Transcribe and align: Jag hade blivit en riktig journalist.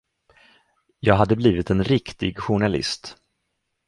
Jag 0.99 1.15
hade 1.15 1.35
blivit 1.35 1.69
en 1.69 1.83
riktig 1.83 2.39
journalist. 2.39 3.17